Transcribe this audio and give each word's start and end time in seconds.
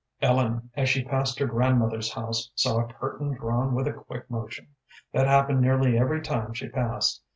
Ellen, 0.19 0.71
as 0.75 0.89
she 0.89 1.03
passed 1.03 1.37
her 1.37 1.45
grandmother's 1.45 2.11
house, 2.13 2.49
saw 2.55 2.79
a 2.79 2.91
curtain 2.91 3.33
drawn 3.35 3.75
with 3.75 3.85
a 3.87 3.93
quick 3.93 4.27
motion. 4.31 4.69
That 5.13 5.27
happened 5.27 5.61
nearly 5.61 5.95
every 5.95 6.21
time 6.23 6.55
she 6.55 6.69
passed. 6.69 7.21